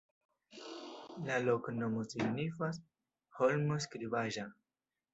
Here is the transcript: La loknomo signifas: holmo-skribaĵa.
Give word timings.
La 1.27 1.37
loknomo 1.43 2.07
signifas: 2.15 2.83
holmo-skribaĵa. 3.41 4.53